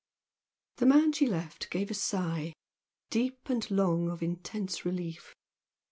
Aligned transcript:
The 0.77 0.87
man 0.87 1.11
she 1.13 1.27
left 1.27 1.69
gave 1.69 1.91
a 1.91 1.93
sigh, 1.93 2.53
deep 3.11 3.47
and 3.51 3.69
long 3.69 4.09
of 4.09 4.23
intense 4.23 4.83
relief. 4.83 5.35